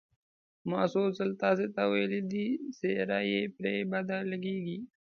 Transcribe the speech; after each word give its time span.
ما 0.69 0.81
څو 0.91 1.03
ځل 1.17 1.31
تاسې 1.43 1.65
ته 1.75 1.81
ویلي 1.91 2.21
دي، 2.31 2.47
څېره 2.77 3.19
یې 3.31 3.41
پرې 3.57 3.75
بده 3.91 4.17
لګېږي. 4.31 4.79